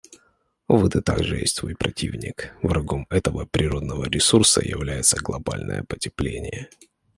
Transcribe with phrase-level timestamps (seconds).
[0.67, 6.71] У воды также есть свой противник; врагом этого природного ресурса является глобальное потепление.